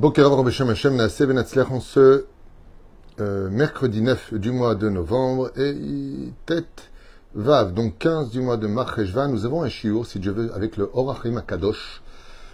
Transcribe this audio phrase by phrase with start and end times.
[0.00, 1.26] Shem Hashem Naaseh
[1.70, 2.26] en ce
[3.18, 5.74] euh, mercredi 9 du mois de novembre et
[6.46, 6.90] tête
[7.34, 10.76] Vav, donc 15 du mois de Marcheshvan, nous avons un shiur, si Dieu veut, avec
[10.76, 12.02] le Orachim Akadosh,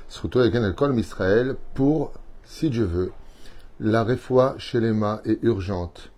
[0.09, 2.13] surtout avec un Kol Israël, pour,
[2.45, 3.13] si Dieu veut,
[3.79, 6.13] la réfoie chez les mains est urgente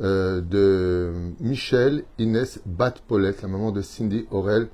[0.00, 4.68] euh, de Michel Inès Bat Paulette, la maman de Cindy Aurel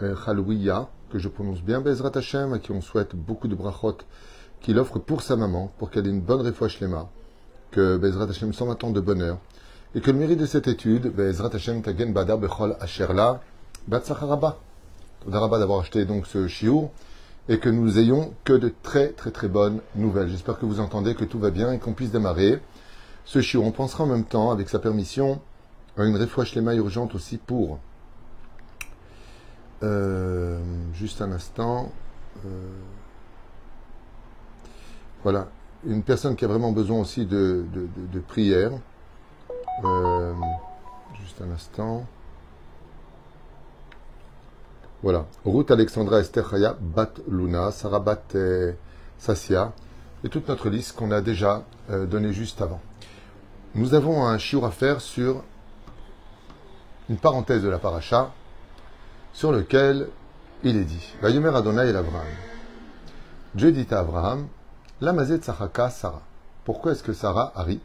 [0.00, 3.98] euh, Chalouia, que je prononce bien Bezrat Hashem, à qui on souhaite beaucoup de brachot
[4.60, 7.08] qu'il offre pour sa maman, pour qu'elle ait une bonne mains,
[7.70, 9.38] que Bezrat Hashem s'en attend de bonheur,
[9.94, 13.40] et que le mérite de cette étude, Bezrat Hashem Tagen Badar Bechol Asherla,
[13.88, 14.58] Bat Sacharaba.
[15.58, 16.90] d'avoir acheté donc ce chiour,
[17.48, 20.28] et que nous ayons que de très très très bonnes nouvelles.
[20.28, 22.60] J'espère que vous entendez que tout va bien et qu'on puisse démarrer
[23.24, 23.64] ce chiour.
[23.64, 25.40] On pensera en même temps, avec sa permission,
[25.96, 26.16] à une
[26.62, 27.78] mains urgente aussi pour.
[29.82, 30.58] Euh,
[30.94, 31.92] juste un instant.
[32.44, 32.48] Euh,
[35.26, 35.48] voilà,
[35.84, 38.70] une personne qui a vraiment besoin aussi de, de, prière.
[39.82, 40.32] Euh,
[41.20, 42.06] juste un instant.
[45.02, 45.26] Voilà.
[45.44, 48.72] Ruth Alexandra Esther Chaya Bat Luna, Sarah Bat euh,
[49.18, 49.72] Sassia,
[50.22, 52.80] et toute notre liste qu'on a déjà euh, donnée juste avant.
[53.74, 55.42] Nous avons un chiour à faire sur
[57.10, 58.32] une parenthèse de la paracha,
[59.32, 60.06] sur lequel
[60.62, 62.28] il est dit Vayomer Adonai el Abraham.
[63.56, 64.46] Dieu dit à Abraham
[65.02, 66.22] Lamazet Sahaka Sarah.
[66.64, 67.82] Pourquoi est-ce que Sarah Ari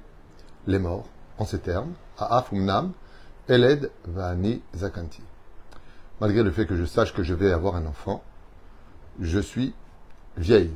[0.65, 1.09] les morts
[1.39, 2.93] en ces termes Aafumnam
[3.49, 5.21] Eled Vani Zakanti.
[6.21, 8.23] Malgré le fait que je sache que je vais avoir un enfant,
[9.19, 9.73] je suis
[10.37, 10.71] vieille.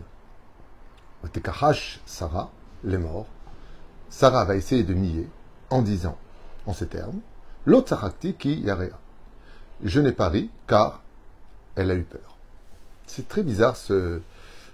[2.06, 2.52] Sarah,
[2.84, 3.28] les morts.
[4.10, 5.30] Sarah va essayer de nier
[5.70, 6.18] en disant,
[6.66, 7.22] en ces termes,
[7.66, 9.00] l'autre qui yarea.
[9.82, 11.02] Je n'ai pas ri car
[11.76, 12.36] elle a eu peur.
[13.08, 14.22] C'est très bizarre ce,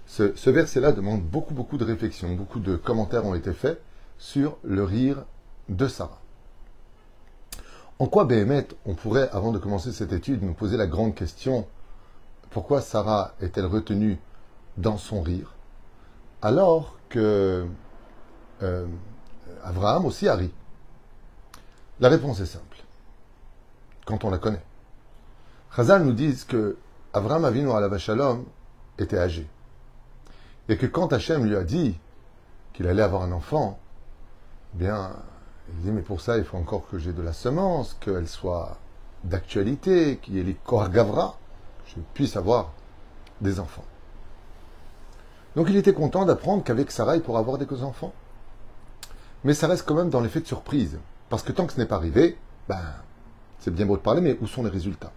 [0.06, 2.34] ce, verset-là demande beaucoup, beaucoup de réflexion.
[2.34, 3.82] Beaucoup de commentaires ont été faits
[4.18, 5.24] sur le rire
[5.68, 6.20] de Sarah.
[7.98, 11.66] En quoi, Béhémet, on pourrait, avant de commencer cette étude, nous poser la grande question
[12.52, 14.18] pourquoi Sarah est-elle retenue
[14.76, 15.54] dans son rire
[16.42, 17.66] alors que
[18.62, 18.86] euh,
[19.64, 20.50] Abraham aussi a ri?
[22.00, 22.76] La réponse est simple,
[24.04, 24.62] quand on la connaît.
[25.74, 26.76] Chazal nous dit que
[27.14, 28.44] Abraham Avinu à la Shalom
[28.98, 29.48] était âgé.
[30.68, 31.98] Et que quand Hachem lui a dit
[32.72, 33.78] qu'il allait avoir un enfant,
[34.74, 35.12] eh bien,
[35.68, 38.78] il dit, mais pour ça, il faut encore que j'ai de la semence, qu'elle soit
[39.24, 40.56] d'actualité, qu'il y ait les
[40.90, 41.36] Gavra,
[41.84, 42.72] que je puisse avoir
[43.40, 43.84] des enfants.
[45.54, 48.12] Donc il était content d'apprendre qu'avec Sarah, il pourra avoir des enfants.
[49.44, 50.98] Mais ça reste quand même dans l'effet de surprise.
[51.28, 52.80] Parce que tant que ce n'est pas arrivé, ben,
[53.58, 55.12] c'est bien beau de parler, mais où sont les résultats?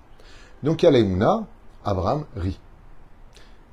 [0.64, 1.44] Donc il y a
[1.84, 2.60] Abraham rit.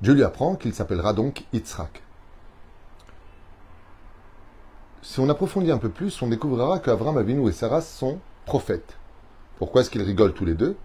[0.03, 2.03] Dieu lui apprend qu'il s'appellera donc Yitzhak.
[5.01, 8.97] Si on approfondit un peu plus, on découvrira qu'Abraham Avinu et Sarah sont prophètes.
[9.57, 10.75] Pourquoi est-ce qu'ils rigolent tous les deux?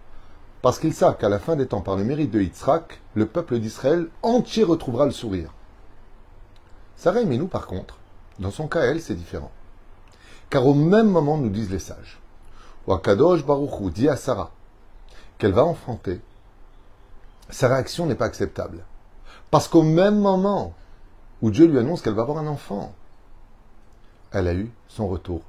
[0.63, 3.59] Parce qu'ils savent qu'à la fin des temps, par le mérite de Yitzhak, le peuple
[3.59, 5.53] d'Israël entier retrouvera le sourire.
[6.95, 7.99] Sarah et nous, par contre,
[8.39, 9.51] dans son cas, elle, c'est différent.
[10.49, 12.21] Car au même moment, nous disent les sages,
[12.87, 14.53] Wakadosh Baruchou dit à Sarah
[15.39, 16.21] qu'elle va enfanter,
[17.51, 18.85] sa réaction n'est pas acceptable.
[19.51, 20.75] Parce qu'au même moment
[21.41, 22.95] où Dieu lui annonce qu'elle va avoir un enfant,
[24.33, 25.43] elle a eu son retour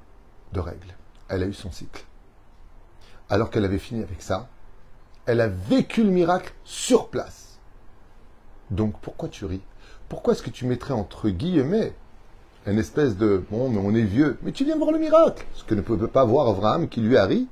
[0.52, 0.94] de règles.
[1.28, 2.04] Elle a eu son cycle.
[3.28, 4.48] Alors qu'elle avait fini avec ça,
[5.26, 7.58] elle a vécu le miracle sur place.
[8.70, 9.62] Donc pourquoi tu ris?
[10.08, 11.94] Pourquoi est-ce que tu mettrais entre guillemets
[12.66, 15.64] une espèce de bon, mais on est vieux, mais tu viens voir le miracle, ce
[15.64, 17.48] que ne peut pas voir Abraham qui lui a ri.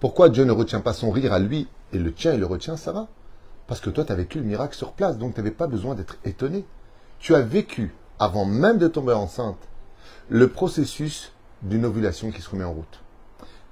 [0.00, 2.76] Pourquoi Dieu ne retient pas son rire à lui et le tien, il le retient
[2.76, 3.08] Sarah
[3.68, 5.94] parce que toi, tu as vécu le miracle sur place, donc tu n'avais pas besoin
[5.94, 6.64] d'être étonné.
[7.20, 9.68] Tu as vécu, avant même de tomber enceinte,
[10.30, 11.32] le processus
[11.62, 13.02] d'une ovulation qui se remet en route.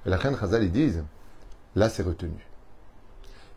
[0.05, 1.03] La reine Khazal, ils disent,
[1.75, 2.47] là, c'est retenu.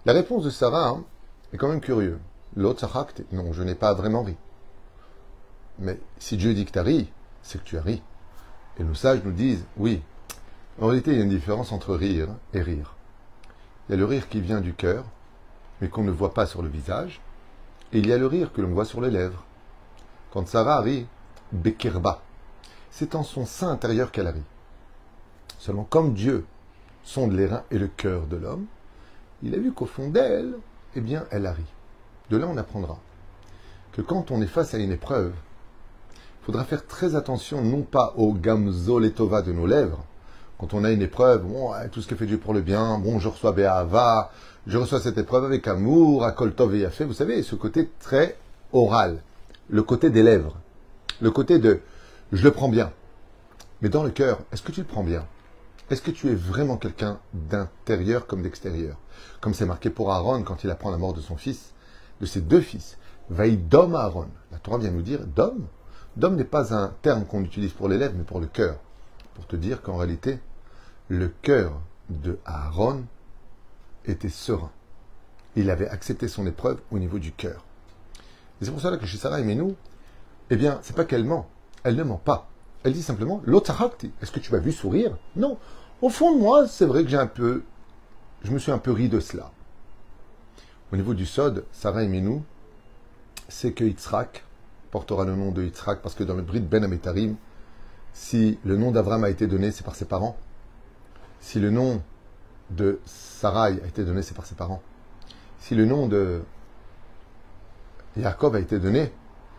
[0.06, 1.04] La réponse de Sarah hein,
[1.52, 2.18] est quand même curieuse.
[2.56, 4.38] L'autre Sahak, non, je n'ai pas vraiment ri.
[5.78, 7.12] Mais si Dieu dit que tu as ri,
[7.44, 8.02] c'est que tu as ri.
[8.78, 10.02] Et nos sages nous disent, oui,
[10.80, 12.96] en réalité, il y a une différence entre rire et rire.
[13.88, 15.04] Il y a le rire qui vient du cœur,
[15.82, 17.22] mais qu'on ne voit pas sur le visage,
[17.94, 19.44] et il y a le rire que l'on voit sur les lèvres.
[20.32, 21.08] Quand Sarah rit,
[21.52, 22.22] Bekirba,
[22.92, 24.44] c'est en son sein intérieur qu'elle rit.
[25.58, 26.46] Seulement comme Dieu
[27.04, 28.66] sonde les reins et le cœur de l'homme,
[29.42, 30.54] il a vu qu'au fond d'elle,
[30.96, 31.66] eh bien, elle a ri.
[32.30, 33.00] De là, on apprendra
[33.94, 35.34] que quand on est face à une épreuve,
[36.14, 40.04] il faudra faire très attention, non pas au gamzo letova de nos lèvres,
[40.60, 43.20] quand on a une épreuve, bon, tout ce que fait Dieu pour le bien, bon,
[43.20, 44.32] je reçois Béava,
[44.68, 48.38] je reçois cette épreuve avec amour, à Koltov et Yafé, vous savez, ce côté très
[48.74, 49.22] oral,
[49.70, 50.56] le côté des lèvres.
[51.22, 51.82] le côté de
[52.32, 52.92] je le prends bien.
[53.82, 55.26] Mais dans le cœur, est-ce que tu le prends bien?
[55.90, 58.98] Est-ce que tu es vraiment quelqu'un d'intérieur comme d'extérieur?
[59.42, 61.74] Comme c'est marqué pour Aaron quand il apprend la mort de son fils,
[62.22, 62.98] de ses deux fils.
[63.30, 64.28] Vaïdom Aaron.
[64.52, 65.66] La Torah vient nous dire d'homme.
[66.18, 68.76] D'homme n'est pas un terme qu'on utilise pour les lèvres, mais pour le cœur.
[69.34, 70.40] Pour te dire qu'en réalité,
[71.10, 73.04] le cœur de Aaron
[74.06, 74.72] était serein.
[75.56, 77.66] Il avait accepté son épreuve au niveau du cœur.
[78.62, 79.76] C'est pour cela que chez Sarah et Menou,
[80.52, 81.50] eh bien, c'est pas qu'elle ment.
[81.84, 82.48] Elle ne ment pas.
[82.84, 84.12] Elle dit simplement, l'otarakti.
[84.22, 85.18] Est-ce que tu m'as vu sourire?
[85.36, 85.58] Non.
[86.02, 87.64] Au fond de moi, c'est vrai que j'ai un peu,
[88.44, 89.52] je me suis un peu ri de cela.
[90.94, 92.44] Au niveau du Sod, Sarah et Menou,
[93.48, 94.44] c'est que Yitzhak
[94.92, 97.36] portera le nom de Yitzhak parce que dans le Brit Ben Ametarim,
[98.14, 100.38] si le nom d'Avram a été donné, c'est par ses parents.
[101.40, 102.02] Si le nom
[102.70, 104.82] de Sarai a été donné, c'est par ses parents.
[105.60, 106.44] Si le nom de
[108.18, 109.12] Yaakov a été donné,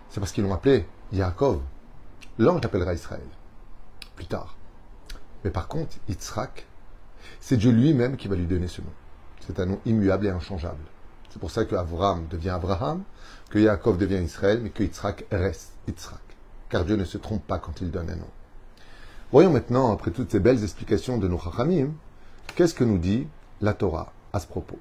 [0.09, 1.61] c'est parce qu'ils l'ont appelé Yaakov.
[2.39, 3.27] L'ange l'appellera Israël.
[4.17, 4.57] Plus tard.
[5.45, 6.67] Mais par contre, Yitzhak,
[7.41, 8.93] c'est Dieu lui-même qui va lui donner ce nom.
[9.41, 10.85] C'est un nom immuable et inchangeable.
[11.31, 13.03] C'est pour ça que Avram devient Abraham,
[13.51, 16.21] que Yaakov devient Israël, mais que Yitzhak reste Yitzhak.
[16.69, 18.31] Car Dieu ne se trompe pas quand il donne un nom.
[19.33, 21.41] Voyons maintenant, après toutes ces belles explications de nos
[22.57, 23.29] qu'est-ce que nous dit
[23.61, 24.79] la Torah à ce propos.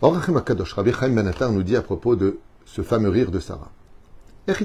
[0.00, 3.72] Rabbi Chaim Ben nous dit à propos de ce fameux rire de Sarah.
[4.46, 4.56] Donc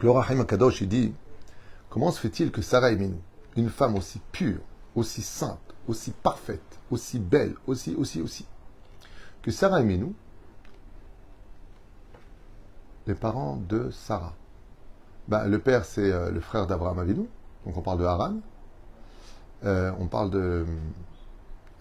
[0.00, 1.12] le Rahim Akadosh il dit
[1.90, 3.16] Comment se fait-il que Sarah emenu,
[3.56, 4.60] une femme aussi pure,
[4.94, 5.58] aussi sainte,
[5.88, 8.46] aussi parfaite, aussi belle, aussi, aussi, aussi,
[9.42, 10.12] que Sarah Emenu,
[13.06, 14.34] les parents de Sarah.
[15.28, 17.26] Ben, le père, c'est euh, le frère d'Abraham Avinu,
[17.66, 18.34] donc on parle de Haran.
[19.64, 20.66] Euh, on parle de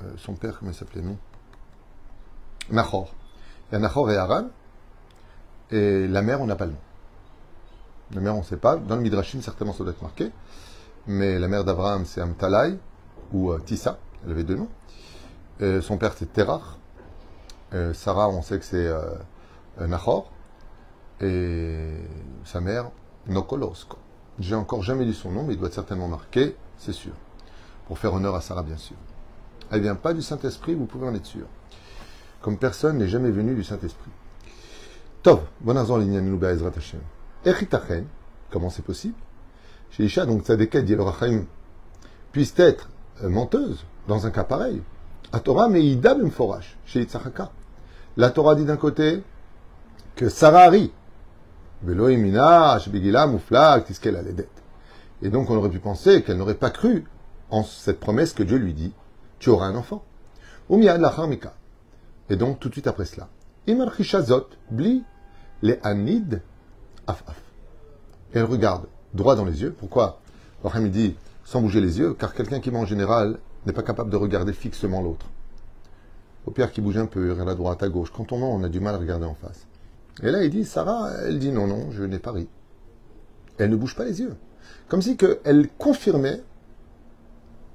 [0.04, 1.18] euh, son père, comment il s'appelait, non?
[2.72, 3.14] Nahor.
[3.70, 4.48] Il y a Nahor et Haran,
[5.72, 6.78] et la mère, on n'a pas le nom.
[8.14, 8.78] La mère, on ne sait pas.
[8.78, 10.32] Dans le Midrashim, certainement, ça doit être marqué.
[11.08, 12.78] Mais la mère d'Abraham, c'est Amtalai
[13.34, 13.98] ou Tissa.
[14.24, 15.82] Elle avait deux noms.
[15.82, 16.78] son père, c'est Terach.
[17.74, 19.16] Euh, Sarah, on sait que c'est euh,
[19.80, 20.32] Nahor.
[21.22, 21.96] Et
[22.46, 22.92] sa mère,
[23.28, 23.98] Nokolosko.
[24.40, 27.14] J'ai encore jamais lu son nom, mais il doit être certainement marqué, c'est sûr.
[27.88, 28.96] Pour faire honneur à Sarah, bien sûr.
[29.72, 31.48] Elle vient pas du Saint-Esprit, vous pouvez en être sûr.
[32.42, 34.12] Comme personne n'est jamais venu du Saint-Esprit.
[35.24, 37.02] Tov, bonazon l'inyan Ezrat Hashem.
[37.46, 38.06] Echitachen,
[38.52, 39.16] comment c'est possible?
[39.90, 40.96] Chez Isha, donc Tzadeket, dit
[42.32, 42.90] puisse être
[43.24, 44.82] euh, menteuse dans un cas pareil.
[45.32, 47.52] A Torah, mais Ida Forash, chez Yitzhaka.
[48.16, 49.24] La Torah dit d'un côté
[50.16, 50.92] que Sarah rit.
[55.22, 57.06] Et donc on aurait pu penser qu'elle n'aurait pas cru
[57.52, 58.94] en cette promesse que Dieu lui dit
[59.38, 60.04] tu auras un enfant.
[62.30, 63.30] Et donc tout de suite après cela.
[64.72, 65.04] bli
[65.62, 66.42] le anid
[67.06, 67.24] af
[68.34, 69.76] Elle regarde droit dans les yeux.
[69.78, 70.20] Pourquoi?
[70.64, 74.10] Rahim dit sans bouger les yeux, car quelqu'un qui ment en général n'est pas capable
[74.10, 75.26] de regarder fixement l'autre.
[76.46, 78.12] Au pire qui bouge un peu, regarde à droite, à gauche.
[78.16, 79.68] Quand on ment, on a du mal à regarder en face.
[80.24, 82.48] Et là, il dit, Sarah, elle dit non, non, je n'ai pas ri.
[83.58, 84.36] Elle ne bouge pas les yeux.
[84.88, 86.42] Comme si elle confirmait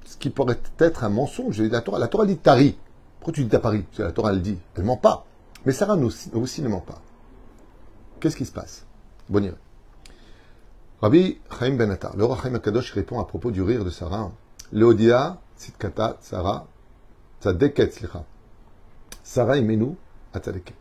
[0.05, 1.61] ce qui pourrait être un mensonge.
[1.61, 2.77] La Torah, la Torah dit tari.
[3.19, 3.85] Pourquoi tu dis t'as pas ri?
[3.97, 4.57] La Torah, elle dit.
[4.75, 5.25] Elle ment pas.
[5.65, 7.01] Mais Sarah aussi, aussi ne ment pas.
[8.19, 8.85] Qu'est-ce qui se passe?
[9.29, 9.53] Bon
[11.01, 14.31] Rabbi Chaim Ben le roi Chaim Akadosh répond à propos du rire de Sarah.
[14.71, 16.65] Leodia, Sitkata, Sarah,
[17.41, 18.25] Tzadeket, Slicha.
[19.23, 19.95] Sarah Imenu,
[20.33, 20.75] Atzadeket.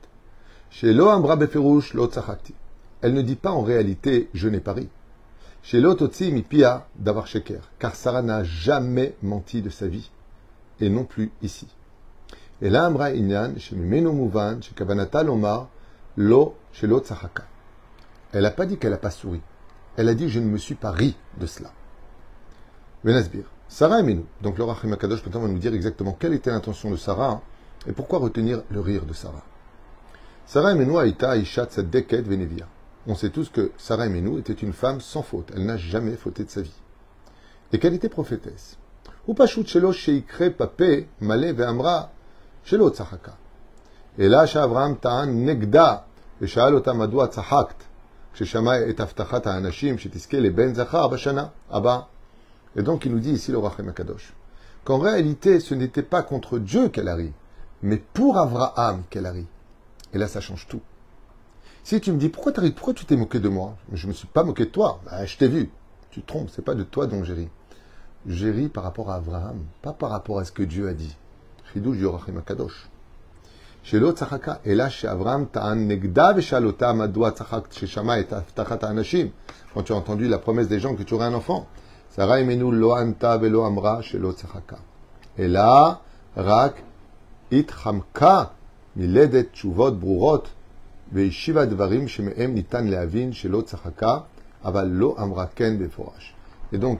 [0.71, 2.11] Chez Lo Ambra Beferush, Lo
[3.03, 4.89] Elle ne dit pas en réalité, je n'ai pas ri.
[5.63, 7.61] Chez Lo Totsi Mipia, d'avoir Sheker.
[7.79, 10.11] Car Sarah n'a jamais menti de sa vie.
[10.81, 11.69] Et non plus ici.
[12.61, 15.69] Et là, Ambra Inyan, chez Mimenu Mouvan, chez Kavanata Lomar,
[16.17, 17.03] Lo, chez Lo
[18.33, 19.41] Elle n'a pas dit qu'elle n'a pas souri.
[19.97, 21.71] Elle a dit Je ne me suis pas ri de cela.
[23.05, 23.45] Benasbir.
[23.73, 24.27] Sarah et Menou.
[24.43, 27.41] Donc le Rachim Akadosh va nous dire exactement quelle était l'intention de Sarah
[27.87, 29.43] et pourquoi retenir le rire de Sarah.
[30.45, 32.67] Sarah et Menou Aïta Aïchat Deket Venevia.
[33.07, 35.53] On sait tous que Sarah et Menou était une femme sans faute.
[35.57, 36.83] Elle n'a jamais fauté de sa vie.
[37.73, 38.77] Et qu'elle était prophétesse.
[39.27, 42.11] Ou Pashut Shelo Sheikre Pape Male Ve'amra
[42.65, 43.39] Shelo Tzahaka.
[44.19, 46.05] Et là, Avraham Ta'an Negda.
[46.43, 47.87] Et Sha'al Ota Madua Tzahakt.
[52.77, 54.33] Et donc il nous dit ici le Rachem Akadosh
[54.85, 57.17] qu'en réalité ce n'était pas contre Dieu qu'elle a
[57.83, 59.35] mais pour Avraham qu'elle a.
[60.13, 60.81] Et là ça change tout.
[61.85, 63.77] Si tu me dis pourquoi, as ri, pourquoi tu t'es moqué de moi?
[63.93, 65.69] Je ne me suis pas moqué de toi, bah, je t'ai vu.
[66.11, 67.49] Tu te trompes, c'est pas de toi dont j'ai ri.
[68.27, 71.17] J'ai ri par rapport à Avraham, pas par rapport à ce que Dieu a dit.
[71.73, 72.89] Chidou Yorachim Akadosh.
[73.83, 79.31] Chez l'autre Tzachaka, et là chez Avraham, Ta'an Negda Veshalota Madoua Tzachak, chez et
[79.75, 81.67] Quand tu as entendu la promesse des gens que tu aurais un enfant.
[82.16, 84.76] שרה אמנו לא ענתה ולא אמרה שלא צחקה.
[85.40, 85.62] אלא
[86.38, 86.82] רק
[87.52, 88.44] התחמקה
[88.96, 90.48] מלדת תשובות ברורות
[91.14, 94.18] והשיבה דברים שמהם ניתן להבין שלא צחקה,
[94.66, 96.34] אבל לא אמרה כן במפורש.
[96.74, 97.00] Et donc,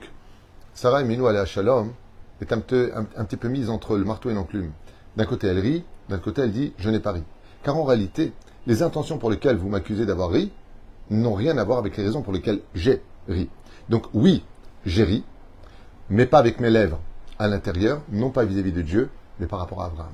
[0.74, 1.88] Sarah Eminu alayha shalom
[2.40, 4.70] est un, peu- un- un petit peu mise entre le marteau et l'enclume.
[5.16, 7.22] D'un côté, elle rit, d'un côté, elle dit Je n'ai pas ri.
[7.64, 8.32] Car en réalité,
[8.66, 10.52] les intentions pour lesquelles vous m'accusez d'avoir ri
[11.10, 13.50] n'ont rien à voir avec les raisons pour lesquelles j'ai ri.
[13.88, 14.44] Donc, oui,
[14.85, 15.23] j'ai ri,
[16.09, 16.99] mais pas avec mes lèvres
[17.39, 19.09] à l'intérieur, non pas vis-à-vis de Dieu,
[19.39, 20.11] mais par rapport à Abraham.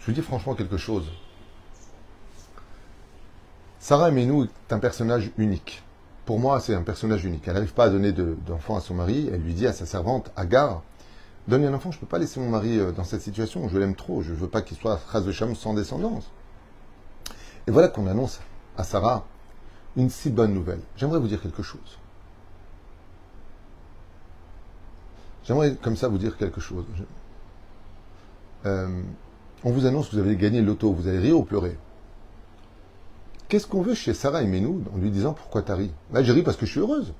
[0.00, 1.10] Je vous dis franchement quelque chose.
[3.78, 5.82] Sarah Emenu est un personnage unique.
[6.24, 7.46] Pour moi, c'est un personnage unique.
[7.46, 9.28] Elle n'arrive pas à donner de- d'enfant à son mari.
[9.32, 10.82] Elle lui dit à sa servante, Agar,
[11.46, 13.68] donne un enfant, je ne peux pas laisser mon mari euh, dans cette situation.
[13.68, 14.22] Je l'aime trop.
[14.22, 16.30] Je ne veux pas qu'il soit Chaz de Cham sans descendance.
[17.66, 18.40] Et voilà qu'on annonce
[18.76, 19.24] à Sarah
[19.96, 20.80] une si bonne nouvelle.
[20.96, 21.98] J'aimerais vous dire quelque chose.
[25.48, 26.84] J'aimerais comme ça vous dire quelque chose.
[28.66, 28.86] Euh,
[29.64, 30.92] on vous annonce que vous avez gagné le loto.
[30.92, 31.78] Vous allez rire ou pleurer.
[33.48, 35.90] Qu'est-ce qu'on veut chez Sarah et Menou en lui disant pourquoi t'as ri?
[36.12, 37.14] Là, j'ai ri parce que je suis heureuse.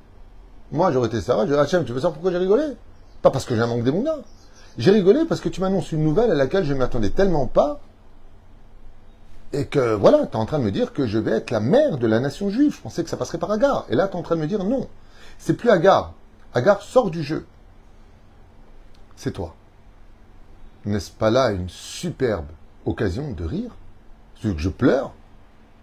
[0.73, 2.64] Moi, j'aurais été Sarah, je dirais Hachem, tu veux savoir pourquoi j'ai rigolé?
[3.23, 4.16] Pas parce que j'ai un manque d'émouna.
[4.76, 7.80] J'ai rigolé parce que tu m'annonces une nouvelle à laquelle je ne m'attendais tellement pas.
[9.54, 11.61] Et que voilà, tu es en train de me dire que je vais être la
[11.61, 12.75] mère de la nation juive.
[12.76, 13.87] Je pensais que ça passerait par Agar.
[13.88, 14.87] Et là, tu es en train de me dire non.
[15.38, 16.12] C'est plus Agar.
[16.52, 17.47] Agar sort du jeu.
[19.18, 19.54] C'est toi.
[20.84, 22.46] N'est-ce pas là une superbe
[22.87, 23.75] occasion de rire?
[24.37, 25.12] Ce que je pleure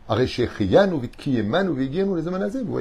[0.07, 0.47] vous voyez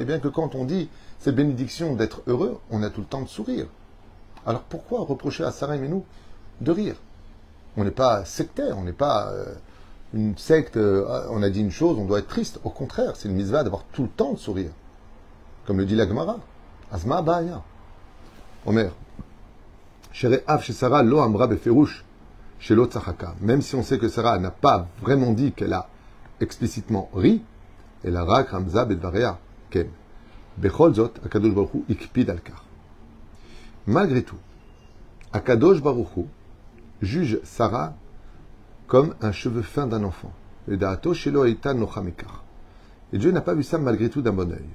[0.05, 3.27] bien que quand on dit cette bénédiction d'être heureux, on a tout le temps de
[3.27, 3.65] sourire.
[4.45, 6.05] Alors pourquoi reprocher à Sarah et nous
[6.61, 6.95] de rire?
[7.75, 9.55] On n'est pas sectaire, on n'est pas euh,
[10.13, 12.59] une secte, euh, on a dit une chose, on doit être triste.
[12.63, 14.71] Au contraire, c'est une mitzvah d'avoir tout le temps de sourire.
[15.65, 16.37] Comme le dit la Gemara.
[16.91, 17.63] Asma Ba'aya.
[18.65, 18.91] Omer.
[23.41, 25.89] Même si on sait que Sarah n'a pas vraiment dit qu'elle a
[26.39, 27.41] explicitement ri,
[28.03, 29.89] elle a rak ramza bedvaria ken.
[30.63, 32.63] Akadosh Baruch Hu ikpid al kar.
[33.87, 34.37] Malgré tout,
[35.33, 36.25] Akadosh Baruch Hu
[37.01, 37.93] juge Sarah
[38.87, 40.31] comme un cheveu fin d'un enfant.
[40.67, 40.77] Et
[43.17, 44.69] Dieu n'a pas vu ça malgré tout d'un bon oeil.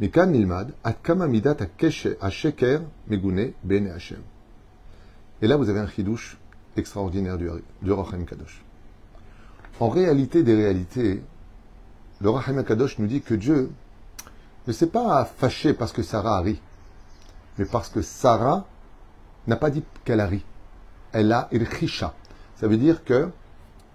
[0.00, 1.58] Mikan nilmad, at kama midat
[2.30, 4.20] sheker megune bene Hashem.
[5.42, 6.38] Et là, vous avez un chidouche
[6.76, 7.48] extraordinaire du,
[7.82, 7.92] du
[8.26, 8.62] Kadosh.
[9.78, 11.22] En réalité des réalités,
[12.20, 13.70] le Rachem Kadosh nous dit que Dieu
[14.66, 16.60] ne s'est pas fâché parce que Sarah a ri,
[17.58, 18.66] mais parce que Sarah
[19.46, 20.44] n'a pas dit qu'elle a ri.
[21.12, 22.14] Elle a irchisha.
[22.56, 23.30] Ça veut dire que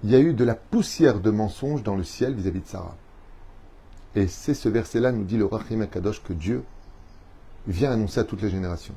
[0.04, 2.96] il y a eu de la poussière de mensonge dans le ciel vis-à-vis de Sarah.
[4.16, 6.64] Et c'est ce verset-là, nous dit le Rachem Kadosh, que Dieu
[7.68, 8.96] vient annoncer à toutes les générations.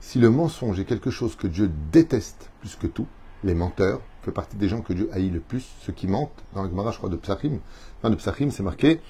[0.00, 3.06] Si le mensonge est quelque chose que Dieu déteste plus que tout,
[3.44, 6.42] les menteurs fait partie des gens que Dieu haït le plus, ceux qui mentent.
[6.54, 7.58] Dans la Gemara, je crois, de Psachim,
[7.98, 9.00] enfin de Psachim, c'est marqué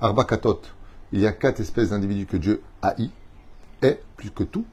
[0.00, 0.60] Arba Katot.
[1.12, 3.10] Il y a quatre espèces d'individus que Dieu haït,
[3.82, 4.64] et plus que tout.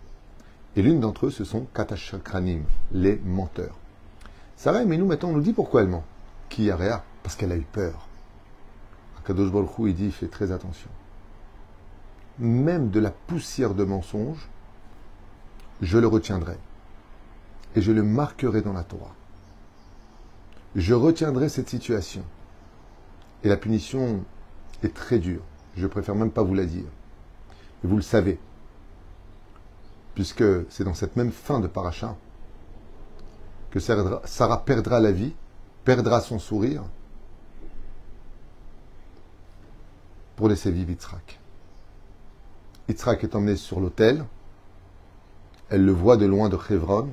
[0.75, 3.77] Et l'une d'entre eux, ce sont Katashakranim, les menteurs.
[4.57, 6.03] Sarah, mais nous, maintenant, on nous dit pourquoi elle ment.
[6.49, 7.03] Qui a réa?
[7.23, 8.07] Parce qu'elle a eu peur.
[9.19, 10.89] Akadosh Baruch Hu, il dit, fais très attention.
[12.39, 14.49] Même de la poussière de mensonge,
[15.81, 16.57] je le retiendrai.
[17.75, 19.13] Et je le marquerai dans la Torah.
[20.75, 22.23] Je retiendrai cette situation.
[23.43, 24.23] Et la punition
[24.83, 25.43] est très dure.
[25.75, 26.87] Je préfère même pas vous la dire.
[27.83, 28.39] Et vous le savez.
[30.13, 32.15] Puisque c'est dans cette même fin de paracha
[33.71, 35.33] que Sarah perdra la vie,
[35.83, 36.83] perdra son sourire
[40.37, 41.39] pour laisser vivre Yitzhak.
[42.87, 44.25] Yitzhak est emmené sur l'autel.
[45.69, 47.09] Elle le voit de loin de Chevron.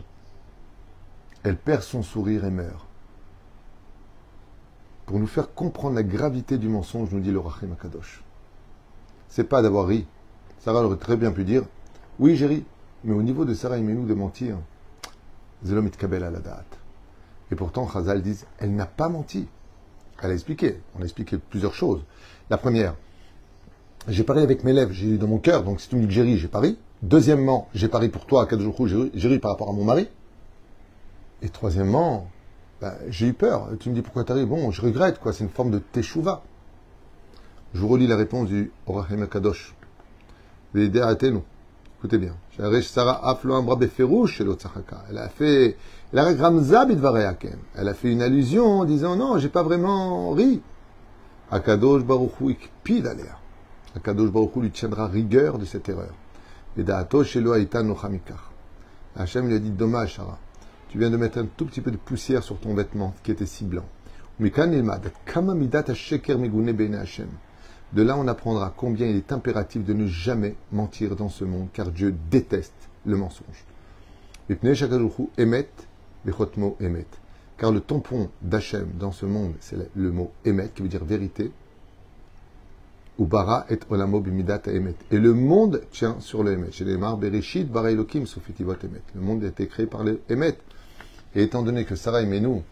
[1.43, 2.87] Elle perd son sourire et meurt.
[5.07, 8.23] Pour nous faire comprendre la gravité du mensonge, nous dit le Rachim Akadosh.
[9.29, 10.07] C'est pas d'avoir ri.
[10.61, 11.65] Sarah aurait très bien pu dire
[12.19, 12.65] Oui, j'ai ri.
[13.05, 14.59] Mais au niveau de Sarah Imenou de mentir,
[15.65, 16.79] Zelom kabel à la date.
[17.51, 19.49] Et pourtant, Chazal dit Elle n'a pas menti.
[20.23, 20.81] Elle a expliqué.
[20.97, 22.05] On a expliqué plusieurs choses.
[22.49, 22.95] La première,
[24.09, 26.07] j'ai pari avec mes lèvres, j'ai eu dans mon cœur, donc si tu me dis
[26.09, 26.79] que j'ai ri, j'ai pari.
[27.03, 28.49] Deuxièmement, j'ai pari pour toi
[28.87, 30.09] jours, j'ai ri par rapport à mon mari.
[31.43, 32.29] Et troisièmement,
[32.81, 33.71] ben, j'ai eu peur.
[33.81, 34.47] Tu me dis pourquoi t'as ri?
[34.47, 35.33] Bon, je regrette, quoi.
[35.33, 36.43] C'est une forme de teshuva.
[37.75, 39.75] Je vous relis la réponse du Orachem Kadosh.
[40.75, 41.43] nous
[41.99, 42.37] Écoutez bien.
[42.59, 42.67] Elle
[45.19, 45.77] a fait,
[46.13, 47.35] elle a
[47.75, 50.61] Elle a fait une allusion en disant non, j'ai pas vraiment ri.
[51.51, 53.11] Akadosh Baruch Hu ikpid.
[53.97, 56.13] Akadosh Baruch Hu lui tiendra rigueur de cette erreur.
[59.15, 60.39] Hachem lui a dit dommage Sarah.
[60.89, 63.47] Tu viens de mettre un tout petit peu de poussière sur ton vêtement qui était
[63.47, 63.85] si blanc.
[67.93, 71.69] De là, on apprendra combien il est impératif de ne jamais mentir dans ce monde,
[71.75, 73.65] car Dieu déteste le mensonge.
[77.59, 81.53] Car le tampon d'Hachem dans ce monde, c'est le mot emet, qui veut dire vérité.
[83.19, 84.95] Ubara et olamo emet.
[85.11, 86.71] Et le monde tient sur le emet.
[86.81, 86.97] Le
[89.21, 90.57] monde a été créé par le emet.
[91.35, 92.63] Et étant donné que Sarah nous,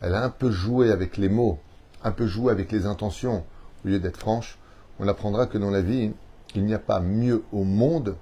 [0.00, 1.58] elle a un peu joué avec les mots,
[2.04, 3.44] un peu joué avec les intentions,
[3.84, 4.58] au lieu d'être franche,
[4.98, 6.12] on apprendra que dans la vie,
[6.54, 8.16] il n'y a pas mieux au monde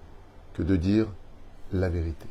[0.55, 1.07] que de dire
[1.73, 2.27] la vérité.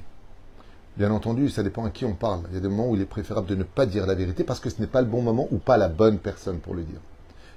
[0.98, 2.42] Bien entendu, ça dépend à qui on parle.
[2.50, 4.44] Il y a des moments où il est préférable de ne pas dire la vérité
[4.44, 6.84] parce que ce n'est pas le bon moment ou pas la bonne personne pour le
[6.84, 7.00] dire.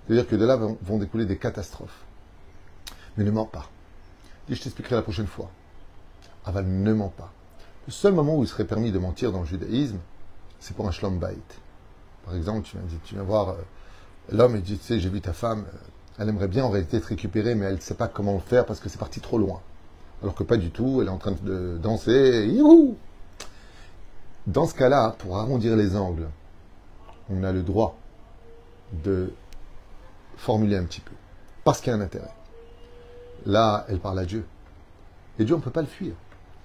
[0.09, 2.07] C'est-à-dire que de là vont découler des catastrophes.
[3.19, 3.69] Mais ne mens pas.
[4.49, 5.51] Dis, je t'expliquerai la prochaine fois.
[6.47, 7.31] Aval, ne mens pas.
[7.87, 9.99] Le seul moment où il serait permis de mentir dans le judaïsme,
[10.61, 11.37] c'est pour un shlombait.
[12.25, 13.55] Par exemple, tu viens, tu viens voir euh,
[14.33, 15.79] l'homme et dit, tu sais, j'ai vu ta femme, euh,
[16.19, 18.65] elle aimerait bien en réalité être récupérée, mais elle ne sait pas comment le faire
[18.65, 19.61] parce que c'est parti trop loin.
[20.23, 22.47] Alors que pas du tout, elle est en train de danser.
[22.47, 22.97] Youhou
[24.47, 26.29] Dans ce cas-là, pour arrondir les angles,
[27.29, 27.97] on a le droit
[29.05, 29.33] de
[30.39, 31.13] formuler un petit peu.
[31.65, 32.33] Parce qu'il y a un intérêt.
[33.45, 34.47] Là, elle parle à Dieu.
[35.39, 36.15] Et Dieu, on ne peut pas le fuir.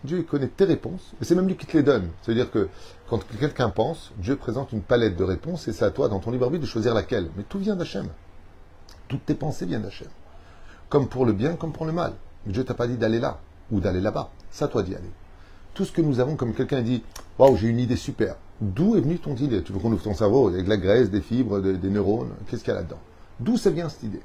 [0.04, 2.10] Dieu il connaît tes réponses, et c'est même lui qui te les donne.
[2.22, 2.68] C'est-à-dire que
[3.08, 6.32] quand quelqu'un pense, Dieu présente une palette de réponses, et c'est à toi, dans ton
[6.32, 7.30] libre arbitre, de choisir laquelle.
[7.38, 8.08] Mais tout vient d'Hachem.
[9.08, 10.10] Toutes tes pensées viennent d'Hachem.
[10.90, 12.14] Comme pour le bien, comme pour le mal.
[12.46, 13.40] Dieu t'a pas dit d'aller là
[13.72, 14.30] ou d'aller là-bas.
[14.52, 15.12] C'est à toi d'y aller.
[15.74, 17.02] Tout ce que nous avons, comme quelqu'un dit,
[17.40, 18.36] waouh, j'ai une idée super.
[18.60, 19.64] D'où est venue ton idée?
[19.64, 22.32] Tu veux qu'on ouvre ton cerveau avec de la graisse, des fibres, des neurones?
[22.48, 23.00] Qu'est-ce qu'il y a là-dedans?
[23.40, 24.22] D'où ça vient cette idée?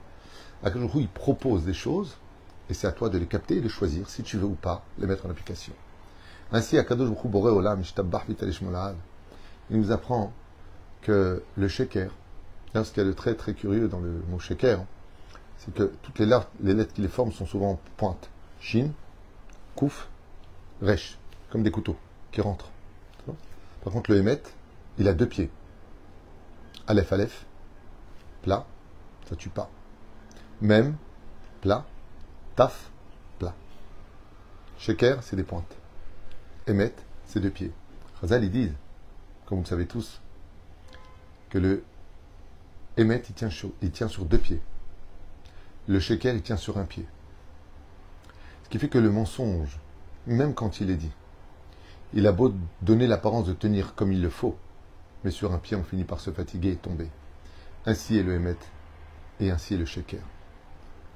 [0.62, 2.16] Quel il propose des choses
[2.70, 4.84] et c'est à toi de les capter et de choisir si tu veux ou pas
[4.98, 5.72] les mettre en application.
[6.52, 7.10] Ainsi, Akadosh
[9.70, 10.32] il nous apprend
[11.02, 12.10] que le sheker,
[12.74, 14.84] ce qu'il y a de très très curieux dans le mot sheker,
[15.58, 16.48] c'est que toutes les lettres,
[16.94, 18.30] qui les forment sont souvent pointes.
[18.60, 18.90] Shin,
[19.76, 20.08] Kouf,
[20.82, 21.18] Resh,
[21.50, 21.96] comme des couteaux
[22.32, 22.70] qui rentrent.
[23.82, 24.42] Par contre, le Emet,
[24.98, 25.50] il a deux pieds.
[26.86, 27.46] Aleph, Aleph,
[28.42, 28.66] plat,
[29.28, 29.70] ça tue pas.
[30.60, 30.96] Même,
[31.60, 31.86] plat,
[32.56, 32.90] taf,
[33.38, 33.54] plat.
[34.78, 35.76] Sheker, c'est des pointes.
[36.66, 36.94] Emet,
[37.26, 37.72] c'est deux pieds.
[38.20, 38.74] Razal, ils disent,
[39.46, 40.20] comme vous le savez tous,
[41.50, 41.84] que le
[42.96, 44.60] Emet, il tient, sur, deux pieds.
[45.86, 47.06] Le sheker, il tient sur un pied.
[48.64, 49.78] Ce qui fait que le mensonge,
[50.26, 51.12] même quand il est dit,
[52.14, 54.58] il a beau donner l'apparence de tenir comme il le faut,
[55.22, 57.08] mais sur un pied, on finit par se fatiguer et tomber.
[57.86, 58.56] Ainsi est le Emet,
[59.40, 60.22] et ainsi le sheker.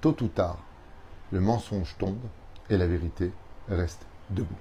[0.01, 0.59] Tôt ou tard,
[1.31, 2.19] le mensonge tombe
[2.71, 3.33] et la vérité
[3.69, 4.55] reste debout.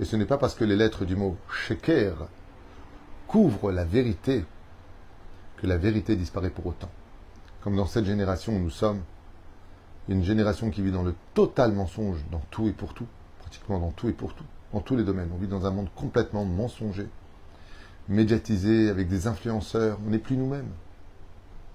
[0.00, 2.28] Et ce n'est pas parce que les lettres du mot sheker
[3.26, 4.44] couvrent la vérité
[5.56, 6.90] que la vérité disparaît pour autant.
[7.62, 9.00] Comme dans cette génération où nous sommes,
[10.08, 13.06] une génération qui vit dans le total mensonge, dans tout et pour tout,
[13.40, 15.30] pratiquement dans tout et pour tout, dans tous les domaines.
[15.34, 17.08] On vit dans un monde complètement mensonger,
[18.08, 19.98] médiatisé, avec des influenceurs.
[20.06, 20.70] On n'est plus nous-mêmes.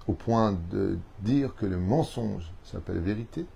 [0.08, 3.46] Au point de dire que le mensonge s'appelle vérité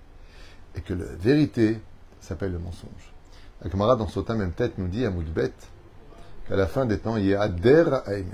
[0.74, 1.80] et que la vérité
[2.20, 3.12] s'appelle le mensonge.
[3.62, 5.52] La camarade dans Sota même tête nous dit à Moudbet
[6.48, 8.30] qu'à la fin des temps, il y a Ader Aimet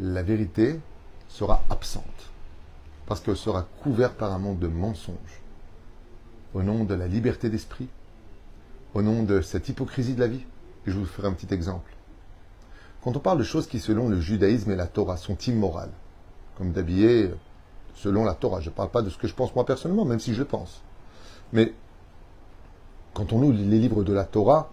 [0.00, 0.78] la vérité
[1.28, 2.30] sera absente,
[3.06, 5.42] parce qu'elle sera couverte par un monde de mensonges,
[6.54, 7.88] au nom de la liberté d'esprit,
[8.94, 10.44] au nom de cette hypocrisie de la vie.
[10.86, 11.92] Je vous ferai un petit exemple.
[13.02, 15.92] Quand on parle de choses qui, selon le judaïsme et la Torah, sont immorales,
[16.58, 17.30] comme d'habiller
[17.94, 20.20] selon la Torah, je ne parle pas de ce que je pense moi personnellement, même
[20.20, 20.82] si je le pense.
[21.52, 21.72] Mais
[23.14, 24.70] quand on lit les livres de la Torah,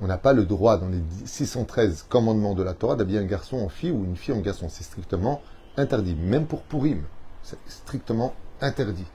[0.00, 3.58] on n'a pas le droit, dans les 613 commandements de la Torah, d'habiller un garçon
[3.58, 4.68] en fille ou une fille en garçon.
[4.68, 5.42] C'est strictement
[5.76, 6.14] interdit.
[6.14, 7.02] Même pour Purim,
[7.42, 9.06] c'est strictement interdit.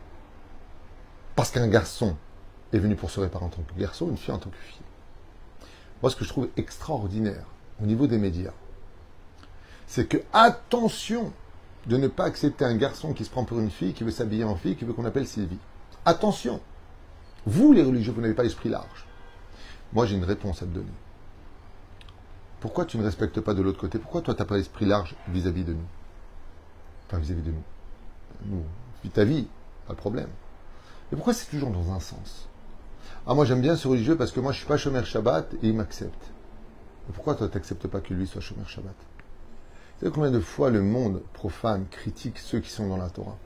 [1.35, 2.15] Parce qu'un garçon
[2.73, 4.81] est venu pour se réparer en tant que garçon, une fille en tant que fille.
[6.01, 7.45] Moi, ce que je trouve extraordinaire
[7.81, 8.53] au niveau des médias,
[9.87, 11.31] c'est que attention
[11.87, 14.43] de ne pas accepter un garçon qui se prend pour une fille, qui veut s'habiller
[14.43, 15.59] en fille, qui veut qu'on appelle Sylvie.
[16.05, 16.61] Attention
[17.45, 19.05] Vous, les religieux, vous n'avez pas l'esprit large.
[19.91, 20.87] Moi, j'ai une réponse à te donner.
[22.59, 23.99] Pourquoi tu ne respectes pas de l'autre côté?
[23.99, 25.85] Pourquoi toi, tu n'as pas l'esprit large vis-à-vis de nous?
[27.07, 27.63] Enfin, vis-à-vis de nous.
[28.45, 28.63] Nous,
[29.03, 29.47] vis ta vie,
[29.87, 30.29] pas de problème.
[31.11, 32.47] Et pourquoi c'est toujours dans un sens?
[33.27, 35.67] Ah, moi j'aime bien ce religieux parce que moi je suis pas Shomer Shabbat et
[35.67, 36.31] il m'accepte.
[37.07, 38.95] Mais pourquoi toi t'acceptes pas que lui soit Shomer Shabbat?
[40.03, 43.37] Savez combien de fois le monde profane critique ceux qui sont dans la Torah?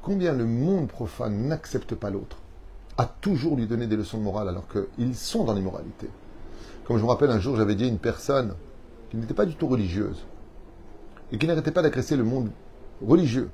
[0.00, 2.38] Combien le monde profane n'accepte pas l'autre?
[2.98, 6.08] A toujours lui donné des leçons de morale alors qu'ils sont dans l'immoralité.
[6.84, 8.54] Comme je me rappelle un jour, j'avais dit à une personne
[9.10, 10.24] qui n'était pas du tout religieuse
[11.32, 12.50] et qui n'arrêtait pas d'agresser le monde
[13.04, 13.50] religieux.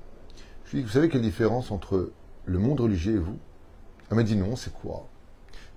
[0.66, 2.10] Je lui ai dit, vous savez quelle différence entre
[2.44, 3.38] le monde religieux et vous?
[4.10, 5.06] Elle m'a dit non, c'est quoi?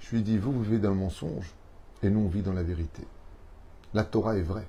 [0.01, 1.53] Je lui ai dit, vous, vous vivez dans le mensonge
[2.03, 3.03] et nous, on vit dans la vérité.
[3.93, 4.67] La Torah est vraie.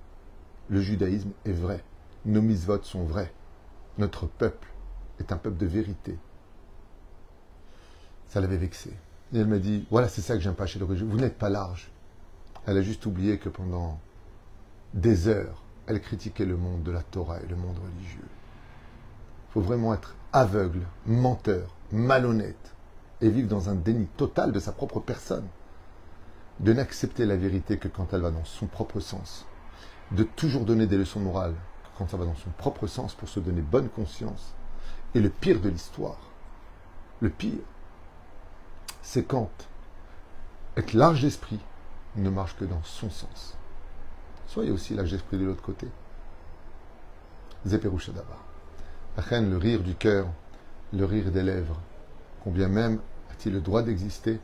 [0.70, 1.82] Le judaïsme est vrai.
[2.24, 3.32] Nos mises-votes sont vrais.
[3.98, 4.68] Notre peuple
[5.18, 6.16] est un peuple de vérité.
[8.28, 8.90] Ça l'avait vexé.
[9.32, 11.08] Et elle m'a dit, voilà, c'est ça que j'aime pas chez le religieux.
[11.08, 11.90] Vous n'êtes pas large.
[12.66, 13.98] Elle a juste oublié que pendant
[14.94, 18.28] des heures, elle critiquait le monde de la Torah et le monde religieux.
[19.48, 22.76] Il faut vraiment être aveugle, menteur, malhonnête
[23.20, 25.46] et vivre dans un déni total de sa propre personne.
[26.60, 29.46] De n'accepter la vérité que quand elle va dans son propre sens.
[30.10, 31.54] De toujours donner des leçons morales
[31.96, 34.54] quand ça va dans son propre sens pour se donner bonne conscience.
[35.14, 36.18] Et le pire de l'histoire,
[37.20, 37.60] le pire,
[39.02, 39.50] c'est quand
[40.76, 41.60] être large d'esprit
[42.16, 43.56] ne marche que dans son sens.
[44.46, 45.86] Soyez aussi large d'esprit de l'autre côté.
[47.66, 48.38] Zeperouchadaba.
[49.16, 50.26] La reine, le rire du cœur,
[50.92, 51.78] le rire des lèvres,
[52.42, 54.40] combien même a-t-il le droit d'exister,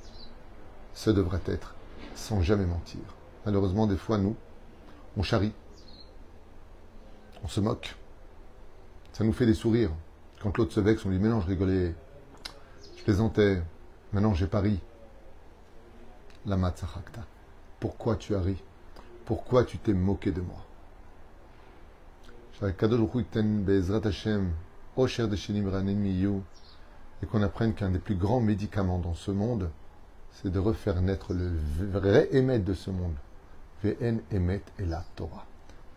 [0.94, 1.74] ce devrait être
[2.14, 3.00] sans jamais mentir.
[3.44, 4.36] Malheureusement, des fois, nous,
[5.16, 5.52] on charrie,
[7.42, 7.96] on se moque,
[9.12, 9.92] ça nous fait des sourires.
[10.42, 11.94] Quand l'autre se vexe, on dit Mais non, je rigolais,
[12.98, 13.62] je plaisantais,
[14.12, 14.78] maintenant j'ai pari.
[16.44, 17.22] La matzachakta.
[17.80, 18.62] Pourquoi tu as ri?
[19.24, 20.64] Pourquoi tu t'es moqué de moi?
[27.22, 29.70] Et qu'on apprenne qu'un des plus grands médicaments dans ce monde,
[30.30, 31.50] c'est de refaire naître le
[31.90, 33.16] vrai émet de ce monde.
[33.82, 35.44] VN émet et la Torah.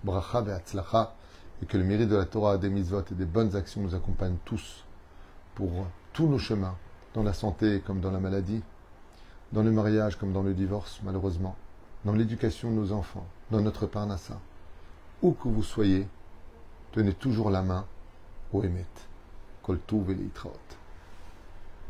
[0.03, 1.13] Bracha ve'atzlacha,
[1.61, 4.37] et que le mérite de la Torah, des mitzvot et des bonnes actions nous accompagnent
[4.45, 4.85] tous
[5.55, 5.69] pour
[6.13, 6.75] tous nos chemins,
[7.13, 8.61] dans la santé comme dans la maladie,
[9.51, 11.55] dans le mariage comme dans le divorce, malheureusement,
[12.05, 14.39] dans l'éducation de nos enfants, dans notre parnassa.
[15.21, 16.07] Où que vous soyez,
[16.91, 17.85] tenez toujours la main
[18.53, 18.85] au Emet.